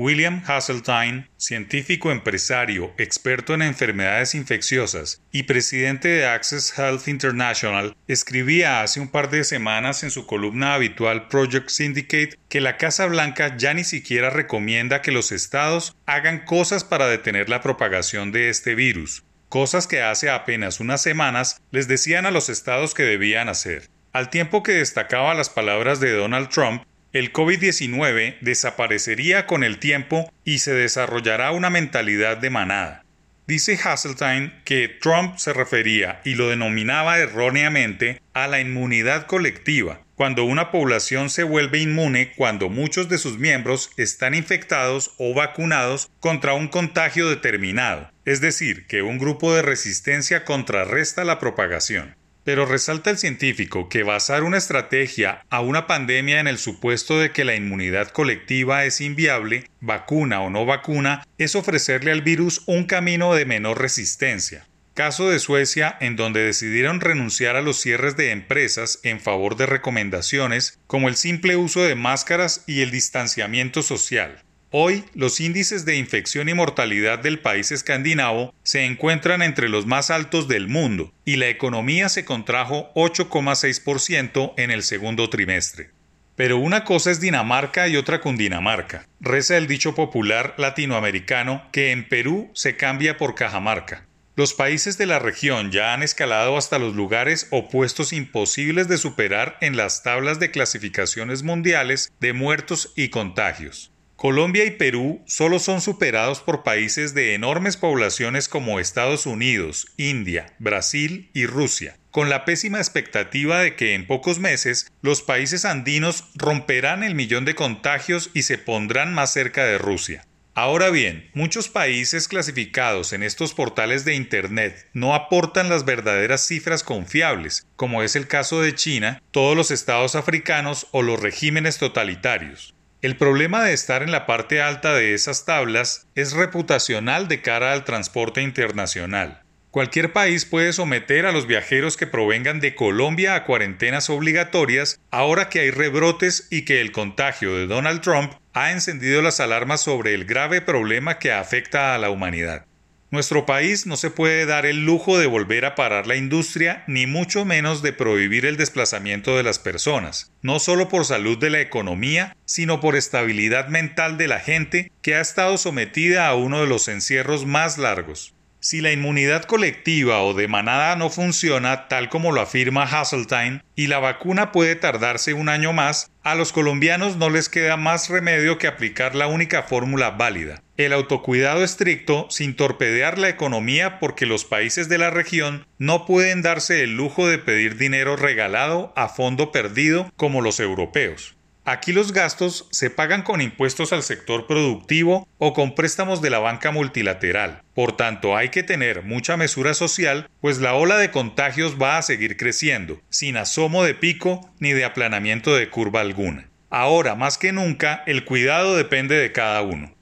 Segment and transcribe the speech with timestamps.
[0.00, 8.80] William Hasseltine, científico empresario, experto en enfermedades infecciosas y presidente de Access Health International, escribía
[8.80, 13.56] hace un par de semanas en su columna habitual Project Syndicate que la Casa Blanca
[13.56, 18.76] ya ni siquiera recomienda que los estados hagan cosas para detener la propagación de este
[18.76, 23.90] virus, cosas que hace apenas unas semanas les decían a los estados que debían hacer.
[24.12, 30.32] Al tiempo que destacaba las palabras de Donald Trump, el COVID-19 desaparecería con el tiempo
[30.44, 33.04] y se desarrollará una mentalidad de manada.
[33.46, 40.44] Dice Hasseltine que Trump se refería y lo denominaba erróneamente a la inmunidad colectiva, cuando
[40.44, 46.52] una población se vuelve inmune cuando muchos de sus miembros están infectados o vacunados contra
[46.52, 52.17] un contagio determinado, es decir, que un grupo de resistencia contrarresta la propagación.
[52.48, 57.30] Pero resalta el científico que basar una estrategia a una pandemia en el supuesto de
[57.30, 62.84] que la inmunidad colectiva es inviable, vacuna o no vacuna, es ofrecerle al virus un
[62.84, 64.66] camino de menor resistencia.
[64.94, 69.66] Caso de Suecia, en donde decidieron renunciar a los cierres de empresas en favor de
[69.66, 74.42] recomendaciones como el simple uso de máscaras y el distanciamiento social.
[74.70, 80.10] Hoy, los índices de infección y mortalidad del país escandinavo se encuentran entre los más
[80.10, 85.88] altos del mundo y la economía se contrajo 8,6% en el segundo trimestre.
[86.36, 89.08] Pero una cosa es Dinamarca y otra Cundinamarca.
[89.20, 94.06] Reza el dicho popular latinoamericano que en Perú se cambia por Cajamarca.
[94.36, 99.56] Los países de la región ya han escalado hasta los lugares opuestos imposibles de superar
[99.62, 103.92] en las tablas de clasificaciones mundiales de muertos y contagios.
[104.18, 110.56] Colombia y Perú solo son superados por países de enormes poblaciones como Estados Unidos, India,
[110.58, 116.24] Brasil y Rusia, con la pésima expectativa de que en pocos meses los países andinos
[116.34, 120.26] romperán el millón de contagios y se pondrán más cerca de Rusia.
[120.52, 126.82] Ahora bien, muchos países clasificados en estos portales de Internet no aportan las verdaderas cifras
[126.82, 132.74] confiables, como es el caso de China, todos los estados africanos o los regímenes totalitarios.
[133.00, 137.72] El problema de estar en la parte alta de esas tablas es reputacional de cara
[137.72, 139.42] al transporte internacional.
[139.70, 145.48] Cualquier país puede someter a los viajeros que provengan de Colombia a cuarentenas obligatorias ahora
[145.48, 150.14] que hay rebrotes y que el contagio de Donald Trump ha encendido las alarmas sobre
[150.14, 152.67] el grave problema que afecta a la humanidad.
[153.10, 157.06] Nuestro país no se puede dar el lujo de volver a parar la industria, ni
[157.06, 161.60] mucho menos de prohibir el desplazamiento de las personas, no solo por salud de la
[161.60, 166.66] economía, sino por estabilidad mental de la gente que ha estado sometida a uno de
[166.66, 168.34] los encierros más largos.
[168.70, 173.86] Si la inmunidad colectiva o de manada no funciona tal como lo afirma Hasseltine y
[173.86, 178.58] la vacuna puede tardarse un año más, a los colombianos no les queda más remedio
[178.58, 184.44] que aplicar la única fórmula válida, el autocuidado estricto sin torpedear la economía porque los
[184.44, 189.50] países de la región no pueden darse el lujo de pedir dinero regalado a fondo
[189.50, 191.37] perdido como los europeos.
[191.70, 196.38] Aquí los gastos se pagan con impuestos al sector productivo o con préstamos de la
[196.38, 197.60] banca multilateral.
[197.74, 202.02] Por tanto, hay que tener mucha mesura social, pues la ola de contagios va a
[202.02, 206.48] seguir creciendo, sin asomo de pico ni de aplanamiento de curva alguna.
[206.70, 209.94] Ahora, más que nunca, el cuidado depende de cada uno.